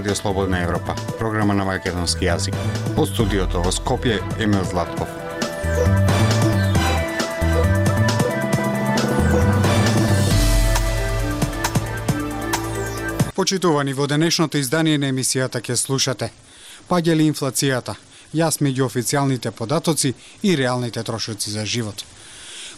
[0.00, 2.54] Радио Слободна Европа, програма на македонски јазик.
[2.96, 5.10] Од студиото во Скопје Емил Златков.
[13.36, 16.30] Почитувани во денешното издание на емисијата ќе слушате.
[16.88, 17.98] Паѓа ли инфлацијата?
[18.32, 22.08] Јас меѓу официјалните податоци и реалните трошоци за живот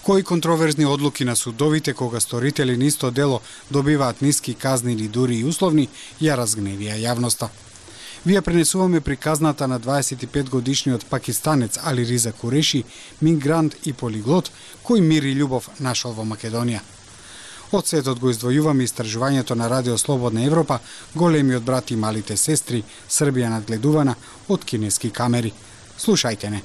[0.02, 5.36] кои контроверзни одлуки на судовите кога сторители на исто дело добиваат ниски казни или дури
[5.36, 5.88] и условни,
[6.20, 7.48] ја разгневија јавноста.
[8.26, 12.84] Вие пренесуваме приказната на 25 годишниот пакистанец Али Риза Куреши,
[13.20, 14.50] мигрант и полиглот,
[14.84, 16.80] кој мир и љубов нашол во Македонија.
[17.72, 20.78] Од светот го издвојуваме истражувањето на Радио Слободна Европа,
[21.14, 24.14] големиот брат и малите сестри, Србија надгледувана
[24.48, 25.52] од кинески камери.
[25.98, 26.62] Слушајте не.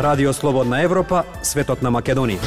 [0.00, 2.40] Радио Слободна Европа, светот на Македонија.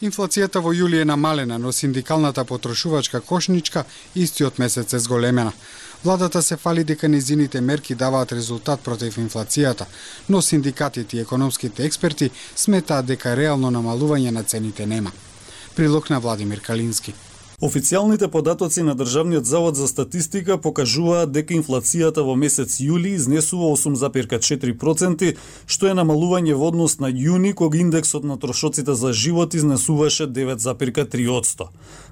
[0.00, 5.52] Инфлацијата во јули е намалена, но синдикалната потрошувачка кошничка истиот месец е зголемена.
[6.04, 9.84] Владата се фали дека низините мерки даваат резултат против инфлацијата,
[10.28, 15.12] но синдикатите и економските експерти сметаат дека реално намалување на цените нема.
[15.76, 17.14] Прилог на Владимир Калински.
[17.60, 25.32] Официјалните податоци на Државниот завод за статистика покажуваат дека инфлацијата во месец јули изнесува 8,4%,
[25.66, 31.66] што е намалување во однос на јуни, кога индексот на трошоците за живот изнесуваше 9,3%.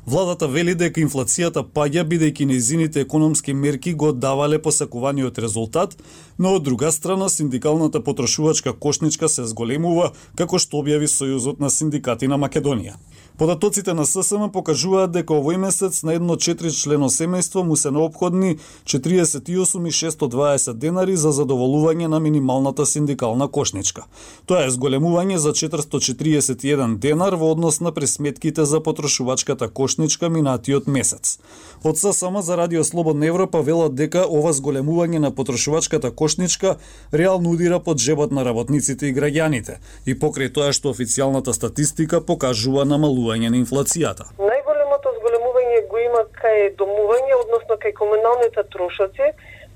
[0.07, 5.95] Владата вели дека инфлацијата паѓа бидејќи незините економски мерки го давале посакуваниот резултат,
[6.39, 12.27] но од друга страна синдикалната потрошувачка кошничка се зголемува, како што објави Сојузот на синдикати
[12.27, 12.99] на Македонија.
[13.39, 20.73] Податоците на ССМ покажуваат дека овој месец на едно члено семејство му се необходни 48.620
[20.73, 24.05] денари за задоволување на минималната синдикална кошничка.
[24.47, 31.39] Тоа е зголемување за 441 денар во однос на пресметките за потрошувачката кошничка минатиот месец.
[31.85, 36.77] Од ССМ за Радио Слободна Европа велат дека ова зголемување на потрошувачката кошничка
[37.13, 42.85] реално удира под жебот на работниците и граѓаните и покрај тоа што официјалната статистика покажува
[42.89, 44.25] намалување зголемување на инфлацијата.
[44.39, 49.33] Најголемото зголемување го има кај домување, односно кај комуналните трошоци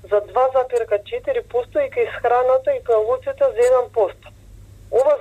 [0.09, 4.31] за 2,4% и кај храната и кај овоците за 1%.
[4.91, 5.15] Ова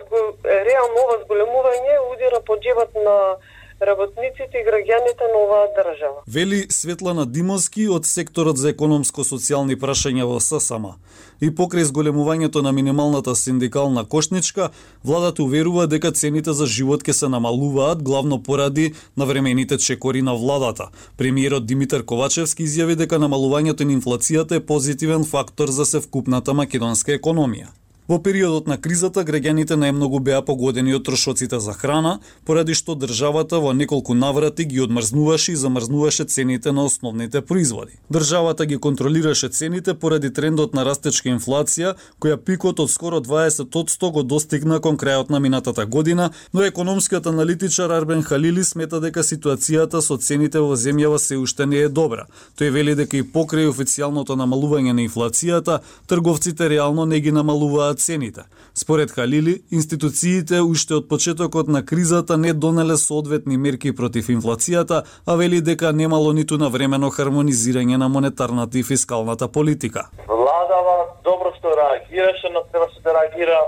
[0.44, 3.36] реално ова зголемување удира по джебот на
[3.80, 6.22] работниците и граѓаните на оваа држава.
[6.26, 10.92] Вели Светлана Димовски од секторот за економско-социјални прашања во ССМ.
[11.40, 14.70] И покрај зголемувањето на минималната синдикална кошничка,
[15.04, 20.34] владата уверува дека цените за живот ќе се намалуваат главно поради на времените чекори на
[20.34, 20.90] владата.
[21.16, 27.72] Премиерот Димитар Ковачевски изјави дека намалувањето на инфлацијата е позитивен фактор за севкупната македонска економија.
[28.10, 33.60] Во периодот на кризата, граѓаните најмногу беа погодени од трошоците за храна, поради што државата
[33.62, 38.00] во неколку наврати ги одмрзнуваше и замрзнуваше цените на основните производи.
[38.10, 44.26] Државата ги контролираше цените поради трендот на растечка инфлација, која пикот од скоро 20% го
[44.26, 50.18] достигна кон крајот на минатата година, но економскиот аналитичар Арбен Халили смета дека ситуацијата со
[50.18, 52.26] цените во земјава се уште не е добра.
[52.58, 55.78] Тој вели дека и покрај официјалното намалување на инфлацијата,
[56.10, 58.42] трговците реално не ги намалуваат цените.
[58.74, 65.36] Според Халили, институциите уште од почетокот на кризата не донеле соодветни мерки против инфлацијата, а
[65.36, 70.08] вели дека немало ниту на времено хармонизирање на монетарната и фискалната политика.
[70.28, 73.60] Владава добро што реагираше, но требаше да реагира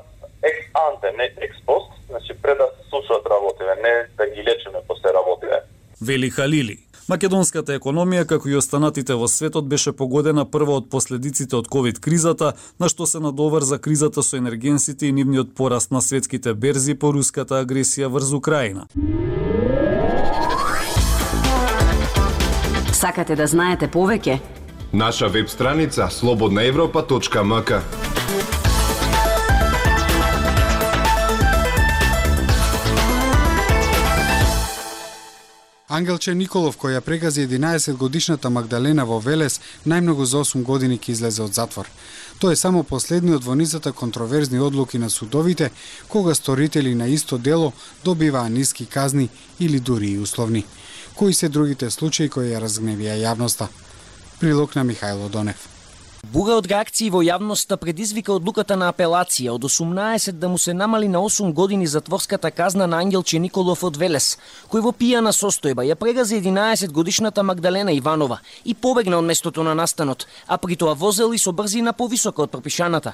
[0.42, 4.78] екс анте, не екс пост, значи пред да се случат работиве, не да ги лечиме
[4.88, 5.62] после работиве.
[6.02, 6.78] Вели Халили.
[7.12, 12.54] Македонската економија, како и останатите во светот, беше погодена прва од последиците од ковид кризата,
[12.80, 17.10] на што се надовар за кризата со енергенсите и нивниот пораст на светските берзи по
[17.12, 18.86] руската агресија врз Украина.
[22.96, 24.38] Сакате да знаете повеќе?
[24.92, 28.11] Наша веб страница slobodnaevropa.mk
[35.92, 41.42] Ангелче Николов, која прегази 11 годишната Магдалена во Велес, најмногу за 8 години ќе излезе
[41.44, 41.90] од затвор.
[42.40, 45.68] Тоа е само последниот во низата контроверзни одлуки на судовите,
[46.08, 47.72] кога сторители на исто дело
[48.04, 49.28] добиваа ниски казни
[49.60, 50.64] или дури и условни.
[51.14, 53.68] Кои се другите случаи кои ја разгневија јавноста?
[54.40, 55.81] Прилог на Михајло Донев.
[56.32, 61.08] Бура од реакции во јавноста предизвика одлуката на апелација од 18 да му се намали
[61.14, 64.38] на 8 години затворската казна на Ангелче Николов од Велес,
[64.72, 69.74] кој во пијана состојба ја прегази 11 годишната Магдалена Иванова и побегна од местото на
[69.74, 73.12] настанот, а при тоа возел и со брзина повисока од пропишаната.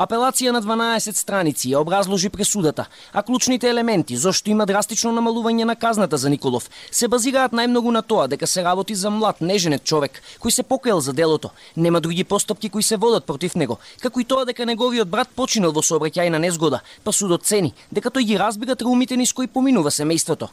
[0.00, 5.74] Апелација на 12 страници ја образложи пресудата, а клучните елементи зошто има драстично намалување на
[5.76, 10.22] казната за Николов се базираат најмногу на тоа дека се работи за млад неженет човек
[10.40, 11.50] кој се покаел за делото.
[11.76, 15.76] Нема други постапки кои се водат против него, како и тоа дека неговиот брат починал
[15.76, 20.48] во сообраќајна незгода, па судот цени дека тој ги разбира траумите низ кои поминува семејството.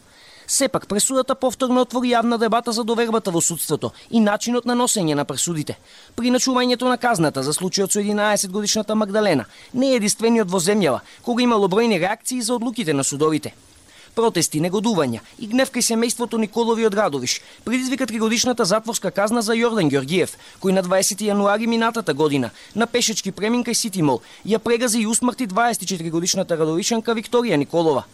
[0.49, 5.25] Сепак, пресудата повторно отвори јавна дебата за довербата во судството и начинот на носење на
[5.27, 5.75] пресудите.
[6.15, 11.43] Приначувањето на казната за случајот со 11 годишната Магдалена не е единствениот во земјава, кога
[11.43, 13.51] имало бројни реакции за одлуките на судовите.
[14.15, 19.91] Протести, негодувања и гнев кај семејството Николови од Радовиш предизвика тригодишната затворска казна за Јордан
[19.91, 20.31] Ѓоргиев,
[20.63, 25.47] кој на 20 јануари минатата година на пешечки премин кај Ситимол ја прегази и усмрти
[25.47, 28.05] 24 годишната радовишанка Викторија Николова.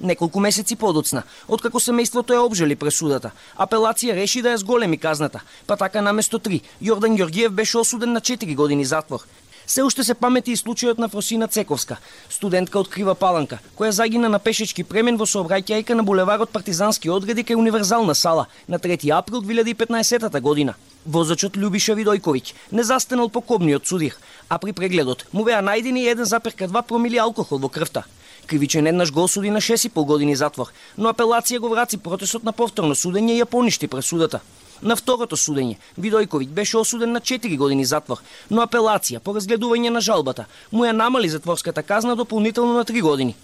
[0.00, 5.76] Неколку месеци подоцна, откако семејството ја обжели пресудата, апелација реши да ја зголеми казната, па
[5.76, 9.26] така наместо 3, Јордан Ѓоргиев беше осуден на 4 години затвор.
[9.66, 11.98] Се уште се памети и случајот на Фросина Цековска,
[12.30, 17.42] студентка од Крива Паланка, која загина на пешечки премен во сообраќајка на булеварот Партизански одреди
[17.44, 20.74] кај Универзална сала на 3 април 2015 година.
[21.04, 24.16] Возачот Любиша Видојковиќ не застанал по кобниот судир,
[24.48, 28.06] а при прегледот му беа најдени 1,2 промили алкохол во крвта.
[28.48, 32.94] Кривичен еднаш го осуди на 6,5 години затвор, но апелација го врати протестот на повторно
[32.96, 34.40] судење и ја поништи пресудата.
[34.82, 40.00] На второто судење, Видојковиќ беше осуден на 4 години затвор, но апелација по разгледување на
[40.00, 43.36] жалбата му ја намали затворската казна дополнително на 3 години.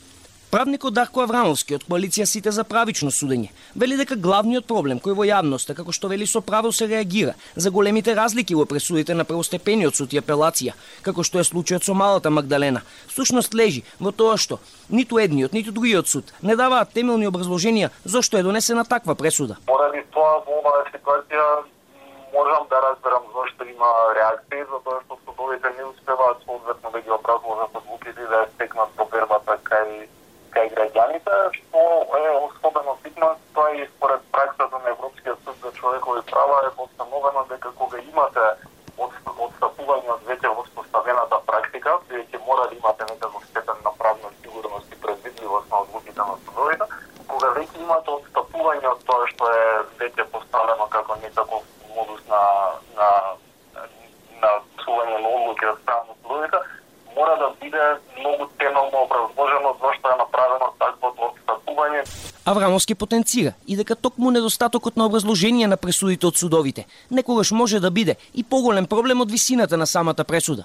[0.55, 3.49] Правникот Дарко Аврамовски од коалиција Сите за правично судење
[3.83, 7.73] вели дека главниот проблем кој во јавноста, како што вели со право се реагира за
[7.75, 12.31] големите разлики во пресудите на првостепениот суд и апелација, како што е случајот со малата
[12.31, 17.91] Магдалена, всушност лежи во тоа што ниту едниот, ниту другиот суд не даваат темелни образложенија
[18.05, 19.59] зошто е донесена таква пресуда.
[19.67, 21.50] Поради тоа во оваа ситуација
[22.31, 23.93] можам да разберам зошто има
[24.23, 29.00] реакција, затоа што судовите не успеваат соодветно да ги образложат одлуките и да ја стекнат
[29.03, 30.07] повербата кај
[30.55, 31.81] кај граѓаните, што
[32.19, 37.45] е особено битно, тоа и според праксата на Европскиот суд за човекови права е постановено
[37.50, 38.45] дека кога имате
[38.99, 45.00] одстапување од веќе воспоставената практика, веќе мора да имате некаков степен на правна сигурност и
[45.00, 46.87] предвидливост на одлуките на судовите,
[47.33, 49.67] кога веќе имате одстапување од тоа што е
[50.05, 51.67] веќе поставено како некаков
[51.97, 52.43] модус на
[52.99, 53.09] на
[54.43, 54.51] на
[54.85, 56.59] сување на одлуки од страна на судовите,
[57.17, 57.85] мора да биде
[58.21, 62.03] многу темелно образложено зашто е направено таквото отстапување.
[62.45, 67.91] Аврамовски потенцира и дека токму недостатокот на образложение на пресудите од судовите некогаш може да
[67.91, 70.65] биде и поголем проблем од висината на самата пресуда.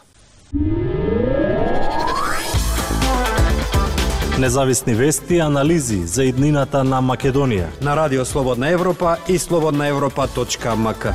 [4.39, 11.05] Независни вести и анализи за иднината на Македонија на Радио Слободна Европа и слободнаевропа.мк.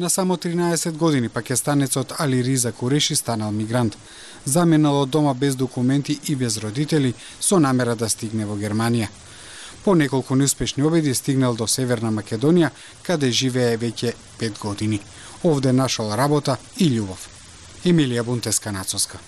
[0.00, 3.98] На само 13 години пакистанецот Али Риза Куреши станал мигрант.
[4.44, 9.08] Заминал од дома без документи и без родители со намера да стигне во Германија.
[9.84, 12.70] По неколку неуспешни обиди стигнал до Северна Македонија,
[13.02, 15.00] каде живее веќе 5 години.
[15.42, 17.28] Овде нашол работа и љубов.
[17.84, 19.18] Емилија Бунтеска Нацоска.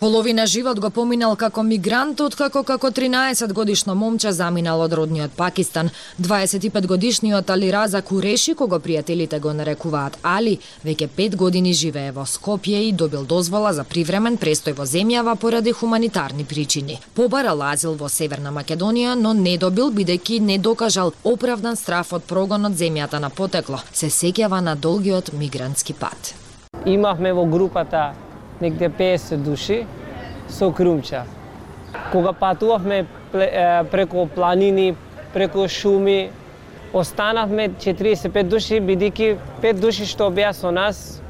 [0.00, 5.90] Половина живот го поминал како мигрант, откако како 13 годишно момче заминал од родниот Пакистан.
[6.18, 12.80] 25 годишниот Алираза Куреши, кого пријателите го нарекуваат Али, веќе 5 години живее во Скопје
[12.86, 16.98] и добил дозвола за привремен престој во земјава поради хуманитарни причини.
[17.14, 22.64] Побарал азил во Северна Македонија, но не добил бидејќи не докажал оправдан страф од прогон
[22.64, 23.84] од земјата на потекло.
[23.92, 26.34] Се сеќава на долгиот мигрантски пат.
[26.86, 28.14] Имавме во групата
[28.60, 29.86] негде 50 души
[30.50, 31.24] со крумча.
[32.12, 33.06] Кога патувавме
[33.90, 34.94] преку планини,
[35.32, 36.30] преку шуми,
[36.92, 41.20] останавме 45 души, бидејќи 5 души што беа со нас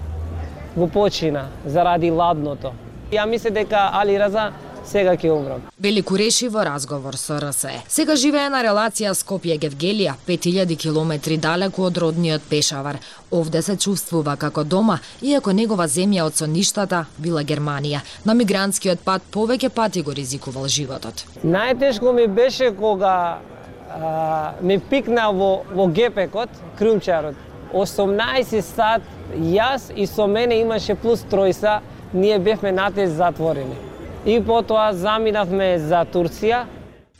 [0.76, 2.72] го почина заради ладното.
[3.12, 4.52] Ја мисле дека Али Раза
[4.84, 5.62] сега ќе умрам.
[5.78, 7.82] Велико реши во разговор со РСЕ.
[7.88, 12.98] Сега живее на релација Скопје Гевгелија, 5000 километри далеку од родниот Пешавар.
[13.30, 18.00] Овде се чувствува како дома, иако негова земја од соништата била Германија.
[18.24, 21.24] На мигрантскиот пат повеќе пати го ризикувал животот.
[21.44, 23.38] Најтешко ми беше кога
[23.90, 27.36] а, ме пикна во, во гепекот, крумчарот.
[27.72, 29.02] 18 сат,
[29.36, 31.78] јас и со мене имаше плюс тројса,
[32.12, 33.89] ние бевме натез затворени
[34.26, 36.64] и потоа заминавме за Турција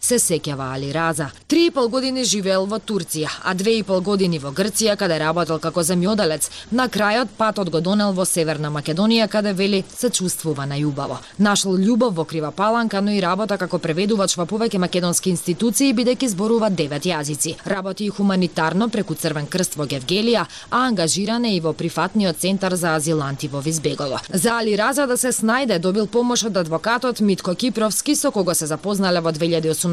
[0.00, 1.30] се сеќава Али Раза.
[1.46, 5.18] Три и пол години живеел во Турција, а две и пол години во Грција, каде
[5.20, 6.48] работел како земјоделец.
[6.70, 11.18] На крајот патот го донел во Северна Македонија, каде вели се чувствува најубаво.
[11.38, 16.32] Нашол љубов во Крива Паланка, но и работа како преведувач во повеќе македонски институции, бидејќи
[16.32, 17.56] зборува девет јазици.
[17.66, 22.74] Работи и хуманитарно преку Црвен крст во Гевгелија, а ангажиран е и во прифатниот центар
[22.74, 24.20] за азиланти во Визбегово.
[24.32, 28.66] За Али Раза да се снајде добил помош од адвокатот Митко Кипровски, со кого се
[28.66, 29.89] запознале во 2018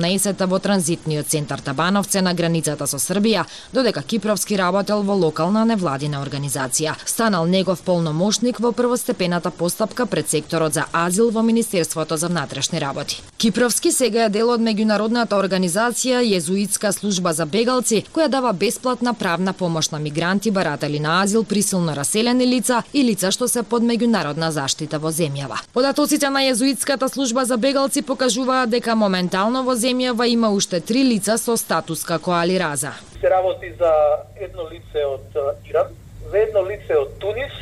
[0.48, 6.96] во транзитниот центар Табановце на границата со Србија, додека Кипровски работел во локална невладина организација.
[7.06, 13.22] Станал негов полномошник во првостепената постапка пред секторот за азил во Министерството за внатрешни работи.
[13.38, 19.54] Кипровски сега е дел од меѓународната организација Језуитска служба за бегалци, која дава бесплатна правна
[19.54, 24.50] помош на мигранти, баратели на азил, присилно раселени лица и лица што се под меѓународна
[24.50, 25.62] заштита во земјава.
[25.74, 29.87] Податоците на Језуитската служба за бегалци покажуваат дека моментално во земјава
[30.28, 32.92] има уште три лица со статус како Али Раза.
[33.22, 33.92] Се работи за
[34.36, 35.38] едно лице од
[35.70, 35.88] Иран,
[36.32, 37.54] за едно лице од Тунис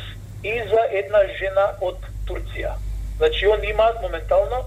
[0.44, 2.74] и за една жена од Турција.
[3.16, 4.64] Значи, он имаат моментално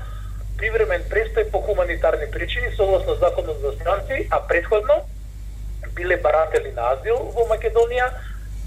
[0.58, 4.94] привремен престој по хуманитарни причини согласно законот за странци, а предходно
[5.96, 8.10] биле баратели на азил во Македонија,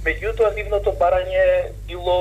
[0.04, 2.18] меѓутоа нивното барање било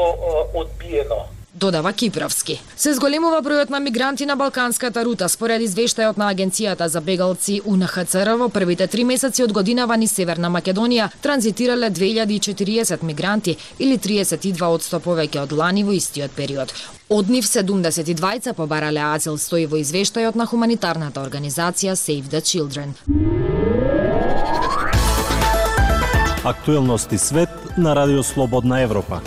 [0.54, 2.62] одбиено додава Кипровски.
[2.78, 8.38] Се зголемува бројот на мигранти на Балканската рута според извештајот на Агенцијата за бегалци УНХЦР
[8.40, 15.04] во првите три месеци од годинава ни Северна Македонија транзитирале 2040 мигранти или 32 од
[15.04, 16.74] повеќе од лани во истиот период.
[17.10, 22.96] Од нив 72 побарале азил стои во извештајот на хуманитарната организација Save the Children.
[26.44, 29.22] Актуелности свет на Радио Слободна Европа.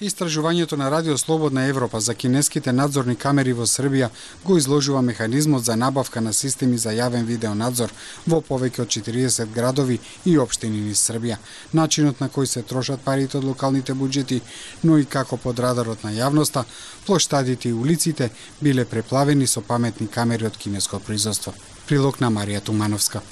[0.00, 4.10] Истражувањето на Радио Слободна Европа за кинеските надзорни камери во Србија
[4.44, 7.94] го изложува механизмот за набавка на системи за јавен видеонадзор
[8.26, 11.38] во повеќе од 40 градови и општини низ Србија,
[11.72, 14.42] начинот на кој се трошат парите од локалните буџети,
[14.82, 16.66] но и како под радарот на јавноста,
[17.06, 18.28] плоштадите и улиците
[18.60, 21.54] биле преплавени со паметни камери од кинеско производство.
[21.86, 23.24] Прилог на Марија Тумановска.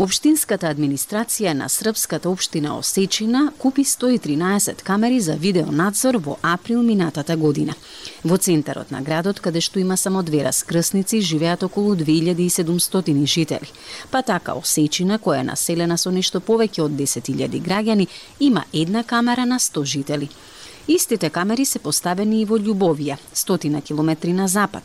[0.00, 7.74] Обштинската администрација на српската општина Осечина купи 113 камери за видеонадзор во април минатата година.
[8.24, 13.68] Во центарот на градот, каде што има само две раскрсници, живеат околу 2700 жители.
[14.10, 18.08] Па така Осечина, која е населена со нешто повеќе од 10.000 граѓани,
[18.40, 20.30] има една камера на 100 жители.
[20.88, 24.82] Истите камери се поставени и во Љубовија, стотина километри на запад,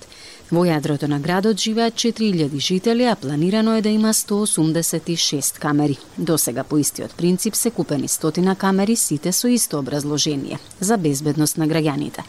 [0.51, 5.97] Во јадрото на градот живеат 4000 жители, а планирано е да има 186 камери.
[6.17, 11.57] До сега по истиот принцип се купени стотина камери, сите со исто образложение за безбедност
[11.57, 12.21] на граѓаните.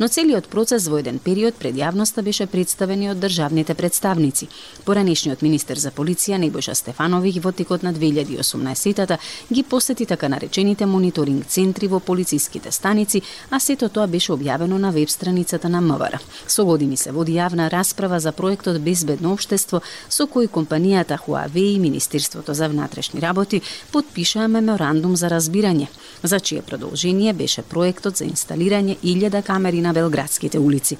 [0.00, 4.48] Но целиот процес во еден период пред јавноста беше представен и од државните представници.
[4.84, 9.16] Поранешниот министер за полиција Небојша Стефановиќ во текот на 2018-тата
[9.52, 14.92] ги посети така наречените мониторинг центри во полициските станици, а сето тоа беше објавено на
[14.92, 16.20] веб страницата на МВР.
[16.46, 21.74] Со години се води јавна јавна расправа за проектот Безбедно општество со кој компанијата Huawei
[21.74, 25.88] и Министерството за внатрешни работи подпишаа меморандум за разбирање,
[26.22, 30.98] за чие продолжение беше проектот за инсталирање илјада камери на белградските улици.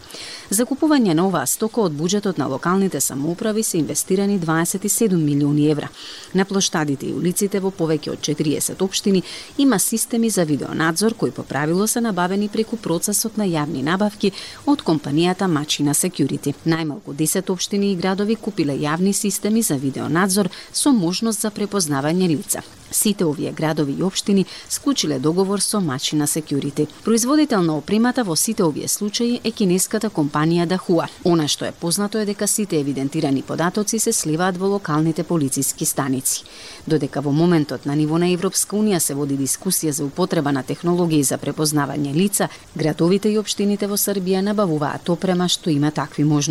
[0.50, 5.88] За купување на оваа стока од буџетот на локалните самоуправи се инвестирани 27 милиони евра.
[6.34, 9.22] На плоштадите и улиците во повеќе од 40 општини
[9.58, 14.32] има системи за видеонадзор кои по правило се набавени преку процесот на јавни набавки
[14.66, 16.51] од компанијата Мачина Security.
[16.66, 22.62] Најмалку 10 општини и градови купиле јавни системи за видеонадзор со можност за препознавање лица.
[22.92, 26.86] Сите овие градови и општини склучиле договор со Мачина Security.
[27.04, 31.08] Производител на опремата во сите овие случаи е кинеската компанија Дахуа.
[31.24, 36.44] Она што е познато е дека сите евидентирани податоци се сливаат во локалните полициски станици.
[36.86, 41.22] Додека во моментот на ниво на Европска Унија се води дискусија за употреба на технологии
[41.22, 46.41] за препознавање лица, градовите и општините во Србија набавуваат опрема што има такви можности.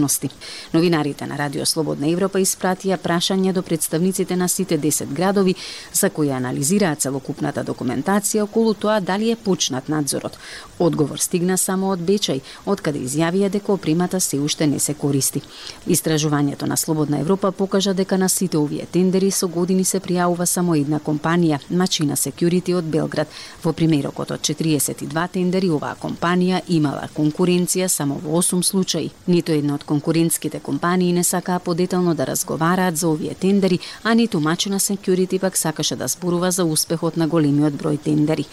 [0.73, 5.55] Новинарите на Радио Слободна Европа испратија прашање до представниците на сите 10 градови
[5.93, 10.37] за кои анализираа целокупната документација околу тоа дали е почнат надзорот.
[10.79, 15.41] Одговор стигна само од Бечај, откаде изјавија дека опримата се уште не се користи.
[15.87, 20.75] Истражувањето на Слободна Европа покажа дека на сите овие тендери со години се пријавува само
[20.75, 23.27] една компанија, Мачина Security од Белград.
[23.63, 29.11] Во примерокот од 42 тендери оваа компанија имала конкуренција само во 8 случаи.
[29.27, 34.39] Нито една од конкурентските компании не сакаа подетално да разговараат за овие тендери, а ниту
[34.39, 38.45] Мачина Security пак сакаше да зборува за успехот на големиот број тендери.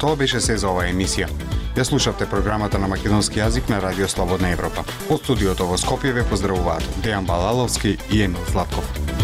[0.00, 1.28] Тоа беше се за оваа емисија.
[1.76, 4.82] Ја слушавте програмата на македонски јазик на Радио Слободна Европа.
[5.08, 9.21] Од студиото во Скопје ве поздравуваат Дејан Балаловски и Емил Златков.